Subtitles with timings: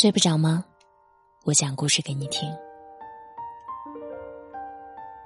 [0.00, 0.64] 睡不着吗？
[1.44, 2.48] 我讲故事给你听。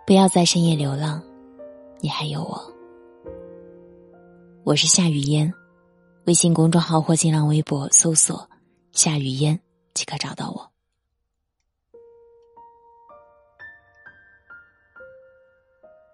[0.07, 1.23] 不要在深夜流浪，
[2.01, 2.59] 你还有我。
[4.65, 5.53] 我是夏雨嫣，
[6.25, 8.49] 微信公众号或新浪微博搜索
[8.93, 9.61] “夏雨嫣”
[9.93, 10.73] 即可找到我。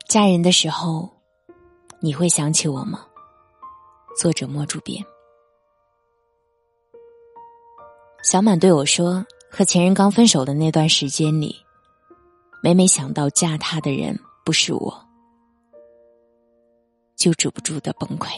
[0.09, 1.09] 嫁人的时候，
[2.01, 3.07] 你会想起我吗？
[4.21, 5.01] 作者莫主编。
[8.23, 11.57] 小满对我说：“和前任刚分手的那段时间里，
[12.63, 15.07] 每每想到嫁他的人不是我，
[17.17, 18.37] 就止不住的崩溃。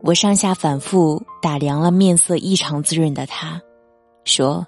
[0.00, 3.60] 我上下反复打量了面色异常滋润的他，
[4.24, 4.66] 说：‘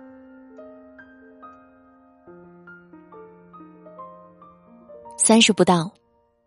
[5.17, 5.91] 三十不到。”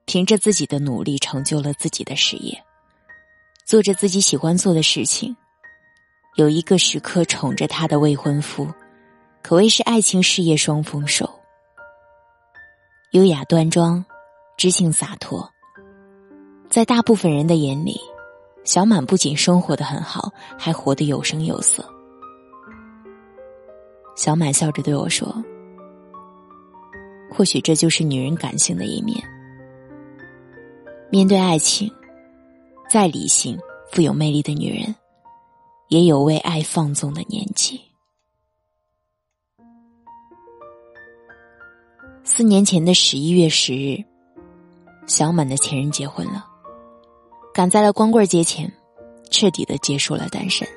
[0.06, 2.64] 凭着自己的努力，成就了自己的事业，
[3.66, 5.36] 做着自己喜欢做的事情，
[6.36, 8.72] 有一个时刻宠着他的未婚夫，
[9.42, 11.28] 可谓是爱情事业双丰收。
[13.12, 14.06] 优雅端庄，
[14.58, 15.52] 知性洒脱，
[16.69, 18.00] 在大部分人的眼里，
[18.64, 21.84] 小满不仅生活的很好，还活得有声有色。
[24.16, 25.44] 小满笑着对我说
[27.30, 29.22] ：“或许这就是女人感性的一面。”
[31.09, 31.92] 面对爱情，
[32.89, 33.58] 再理性、
[33.92, 34.94] 富有魅力的女人，
[35.88, 37.80] 也有为爱放纵的年纪。
[42.23, 44.03] 四年前的十一月十日，
[45.08, 46.45] 小满的前任结婚了，
[47.53, 48.69] 赶在了光棍节前，
[49.30, 50.67] 彻底的结束了单身。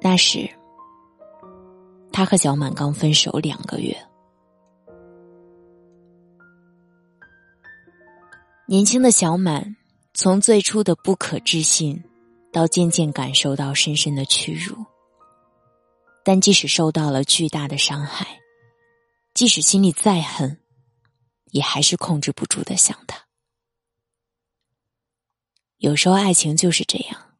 [0.00, 0.48] 那时，
[2.10, 3.96] 他和小满刚分手两个月。
[8.66, 9.76] 年轻的小满，
[10.14, 12.02] 从最初的不可置信，
[12.50, 14.74] 到渐渐感受到深深的屈辱。
[16.24, 18.40] 但即使受到了巨大的伤害，
[19.34, 20.58] 即使心里再恨，
[21.50, 23.26] 也还是控制不住的想他。
[25.76, 27.34] 有时候爱情就是这样，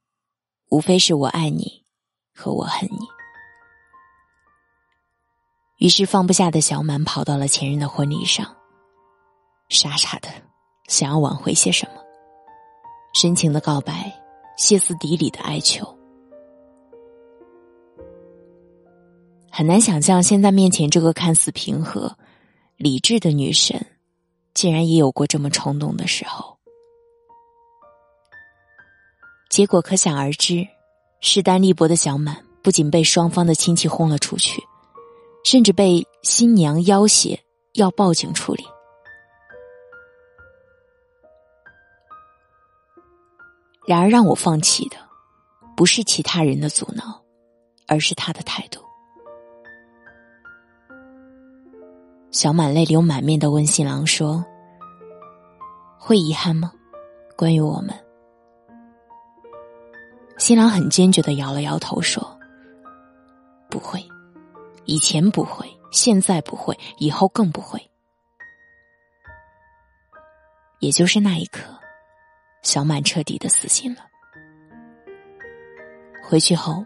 [0.69, 1.87] 无非是我爱你，
[2.35, 3.09] 和我恨你。
[5.79, 8.55] 于是放不下的小满跑到了前任的婚礼上，
[9.71, 10.29] 傻傻的。
[10.89, 12.01] 想要挽回些什么？
[13.15, 14.13] 深情的告白，
[14.57, 15.87] 歇斯底里的哀求，
[19.51, 22.17] 很难想象现在面前这个看似平和、
[22.77, 23.87] 理智的女神，
[24.53, 26.59] 竟然也有过这么冲动的时候。
[29.49, 30.67] 结果可想而知，
[31.21, 34.61] 势单力薄的小满不仅被双方的亲戚轰了出去，
[35.45, 37.39] 甚至被新娘要挟
[37.75, 38.65] 要报警处理。
[43.87, 44.97] 然而，让我放弃的，
[45.77, 47.23] 不是其他人的阻挠，
[47.87, 48.83] 而是他的态度。
[52.31, 54.45] 小满泪流满面的问新郎说
[56.01, 56.73] ：“会遗憾吗？
[57.37, 57.95] 关于我们？”
[60.39, 62.37] 新郎很坚决的摇了摇头说
[63.71, 64.05] ：“不会，
[64.85, 67.79] 以前不会，现在不会，以后更不会。”
[70.81, 71.63] 也就是那一刻。
[72.65, 74.01] 小满彻底的死心了。
[76.29, 76.85] 回去后，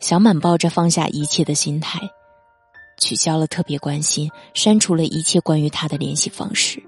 [0.00, 2.00] 小满抱着放下一切的心态，
[2.96, 6.82] 取消了特别关心，删除了一切关于他的联系方式。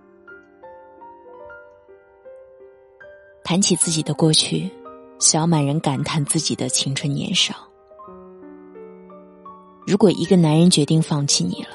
[3.44, 4.70] 谈起自己的过去，
[5.18, 7.54] 小满人感叹自己的青春年少。
[9.86, 11.70] 如果一个男人决定放弃你了，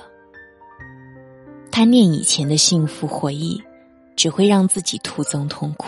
[1.71, 3.61] 贪念以前的幸福回忆，
[4.17, 5.87] 只会让自己徒增痛苦。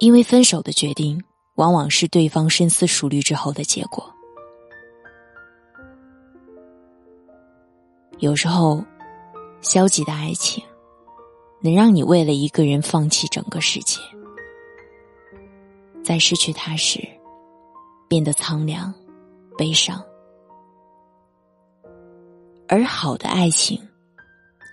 [0.00, 1.22] 因为分手的决定，
[1.56, 4.10] 往往是对方深思熟虑之后的结果。
[8.18, 8.82] 有时候，
[9.60, 10.64] 消极的爱情
[11.60, 14.00] 能让你为了一个人放弃整个世界，
[16.02, 17.06] 在失去他时
[18.08, 18.92] 变得苍凉、
[19.58, 20.02] 悲伤；
[22.68, 23.78] 而好的爱情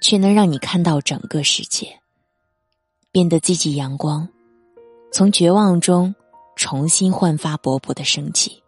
[0.02, 2.00] 却能让你看到整个世界，
[3.12, 4.26] 变得积极阳光。
[5.18, 6.14] 从绝望中
[6.56, 8.62] 重新焕发勃勃的生机。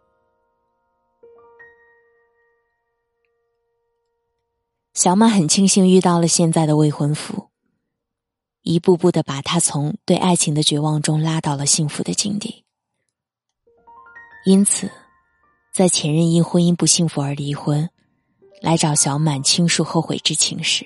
[4.92, 7.50] 小马很庆幸遇到了现在的未婚夫，
[8.62, 12.64] 一步步的把他从对爱情的绝望中拉到了幸福的境地。
[14.44, 14.90] 因此，
[15.72, 17.88] 在前任因婚姻不幸福而离婚，
[18.60, 20.84] 来找小满倾诉后悔之情时，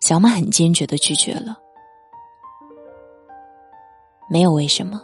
[0.00, 1.61] 小满很坚决的拒绝了。
[4.32, 4.98] 没有为什么。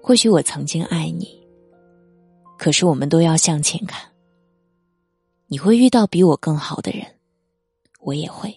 [0.00, 1.44] 或许我曾经爱你，
[2.56, 4.12] 可是我们都要向前看。
[5.48, 7.04] 你会遇到比我更好的人，
[7.98, 8.56] 我也会。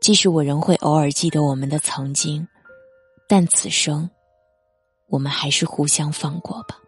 [0.00, 2.48] 即使我仍会偶尔记得我们的曾经，
[3.28, 4.08] 但此生，
[5.08, 6.80] 我们还是互相放过吧。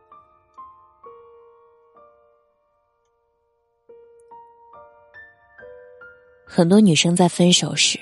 [6.46, 7.98] 很多女生在分手时，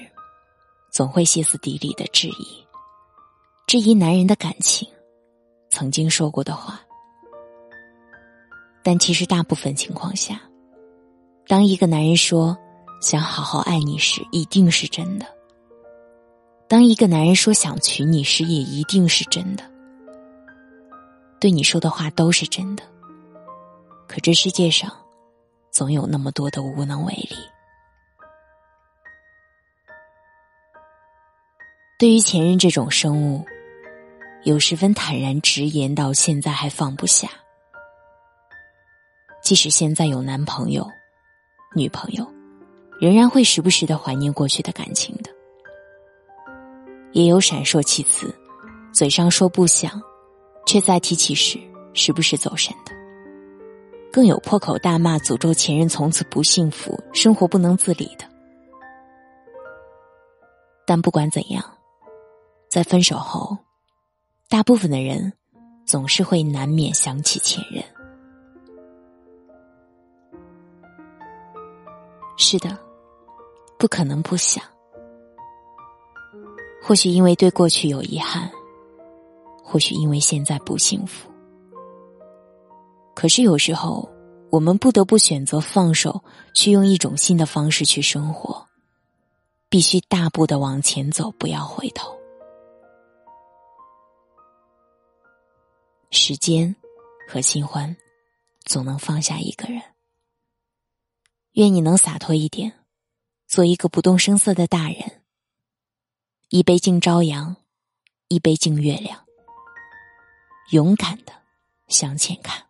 [0.93, 2.65] 总会歇斯底里的质疑，
[3.71, 4.89] 质疑男人的感情，
[5.71, 6.81] 曾经说过的话。
[8.83, 10.41] 但其实大部分情况下，
[11.47, 12.59] 当一个男人说
[13.01, 15.27] 想好好爱你时，一定是真的；
[16.67, 19.63] 当一个男人说想娶你时，也一定是真的。
[21.39, 22.83] 对你说的话都是真的，
[24.09, 24.91] 可这世界上
[25.71, 27.37] 总有那么多的无能为力。
[32.01, 33.45] 对于前任这种生物，
[34.45, 37.29] 有十分坦然直言，到现在还放不下。
[39.43, 40.87] 即使现在有男朋友。
[41.73, 42.27] 女朋友，
[43.01, 45.31] 仍然会时不时的怀念过去的感情的，
[47.13, 48.35] 也有闪烁其词，
[48.93, 50.03] 嘴上说不想，
[50.67, 51.61] 却在提起时
[51.95, 52.91] 时不时走神的，
[54.13, 58.25] 更有破口大骂、诅咒前任从此不幸福、生活不能自理的。
[60.85, 61.65] 但不管怎样，
[62.69, 63.57] 在分手后，
[64.51, 65.33] 大部分的人
[65.87, 67.85] 总是会难免想起前任。
[72.37, 72.77] 是的，
[73.79, 74.61] 不可能不想。
[76.83, 78.51] 或许因为对过去有遗憾，
[79.63, 81.31] 或许因为现在不幸福。
[83.15, 84.11] 可是有时候，
[84.51, 86.25] 我们不得不选择放手，
[86.55, 88.67] 去用一种新的方式去生活。
[89.69, 92.20] 必须大步的往前走，不要回头。
[96.13, 96.75] 时间
[97.29, 97.97] 和新欢，
[98.65, 99.81] 总能放下一个人。
[101.53, 102.73] 愿你能洒脱一点，
[103.47, 105.23] 做一个不动声色的大人。
[106.49, 107.57] 一杯敬朝阳，
[108.27, 109.25] 一杯敬月亮。
[110.73, 111.33] 勇敢的
[111.87, 112.61] 向前看。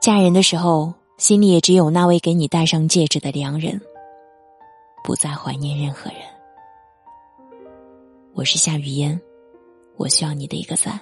[0.00, 3.80] 嫁人的时候，心里也只有那位给你戴上戒指的良人，
[5.02, 6.20] 不再怀念任何人。
[8.34, 9.20] 我是夏雨嫣，
[9.96, 11.00] 我需要你的一个赞，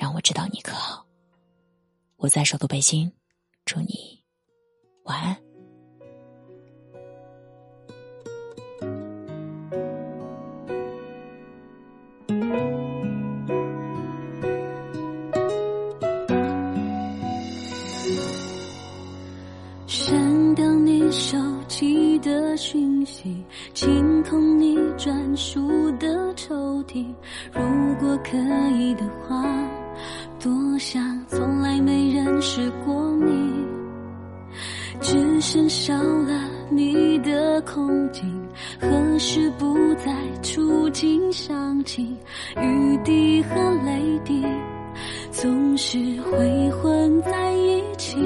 [0.00, 1.04] 让我知道你可好。
[2.16, 3.12] 我在首都北京，
[3.66, 4.18] 祝你。
[5.04, 5.36] 晚安。
[19.86, 21.36] 删掉你手
[21.68, 23.44] 机的讯息，
[23.74, 27.04] 清空你专属的抽屉。
[27.52, 28.38] 如果可
[28.70, 29.44] 以的话，
[30.40, 33.50] 多想从来没认识过你。
[35.02, 38.22] 只剩少了你的空景，
[38.80, 42.16] 何时不再触景伤情？
[42.60, 43.54] 雨滴和
[43.84, 44.44] 泪滴
[45.30, 48.16] 总是会混在一起。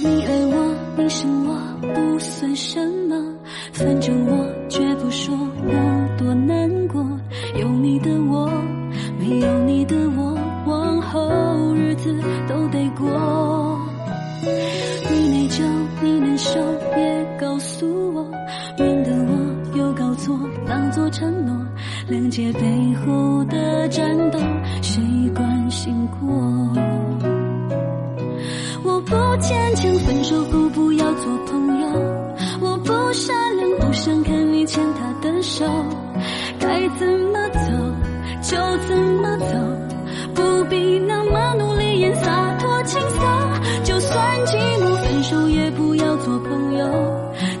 [0.00, 1.58] 你爱我，你生我，
[1.94, 3.34] 不算什么，
[3.72, 7.04] 反正我绝不说我多难过。
[7.56, 8.48] 有你的我，
[9.18, 9.58] 没有，
[12.16, 13.78] 子都得过。
[15.10, 15.62] 你内疚，
[16.00, 16.60] 你难受，
[16.94, 18.24] 别告诉我，
[18.78, 21.54] 免得我又搞错，当作承诺。
[22.08, 22.60] 谅解背
[23.04, 24.38] 后的战斗，
[24.80, 25.02] 谁
[25.34, 26.28] 关心过？
[28.84, 31.88] 我不坚强，分手后不要做朋友。
[32.60, 35.66] 我不善良，不想看你牵他的手。
[36.58, 37.58] 该怎么走
[38.42, 39.54] 就怎么走，
[40.34, 40.87] 不必
[46.48, 46.86] 朋友，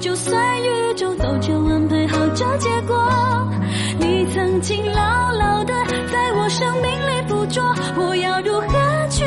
[0.00, 2.96] 就算宇宙早就安排好这结果，
[3.98, 5.74] 你曾经牢牢的
[6.10, 7.62] 在我生命里捕捉，
[7.96, 9.24] 我要如何去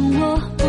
[0.00, 0.59] 我。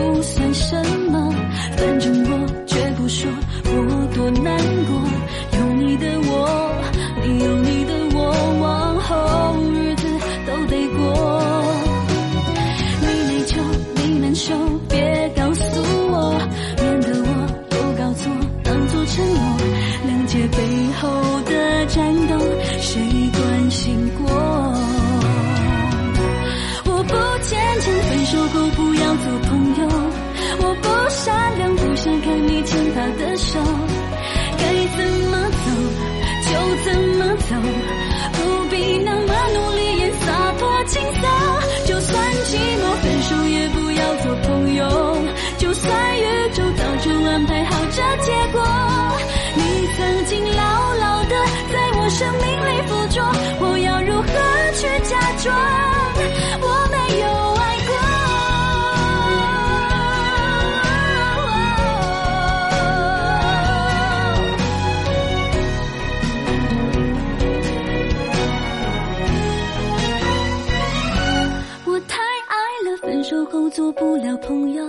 [73.71, 74.83] 做不了朋友，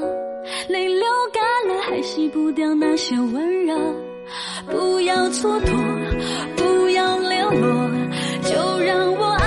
[0.68, 3.76] 泪流干了还洗不掉那些温柔，
[4.66, 5.72] 不要蹉跎，
[6.56, 7.90] 不要流落，
[8.42, 9.41] 就让我爱。